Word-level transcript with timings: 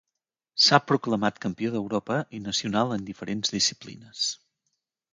S'ha 0.67 0.79
proclamat 0.91 1.37
campió 1.43 1.75
d'Europa 1.77 2.19
i 2.39 2.41
nacional 2.49 2.97
en 2.99 3.07
diferents 3.13 3.57
disciplines. 3.61 4.29